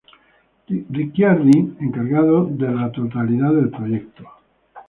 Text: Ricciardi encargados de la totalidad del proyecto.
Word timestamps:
Ricciardi 0.95 1.75
encargados 1.79 2.57
de 2.57 2.71
la 2.73 2.91
totalidad 2.91 3.53
del 3.53 3.69
proyecto. 3.69 4.23